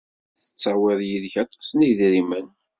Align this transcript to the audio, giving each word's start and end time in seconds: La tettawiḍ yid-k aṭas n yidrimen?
La 0.33 0.39
tettawiḍ 0.43 0.99
yid-k 1.09 1.35
aṭas 1.43 1.69
n 1.71 1.79
yidrimen? 1.85 2.47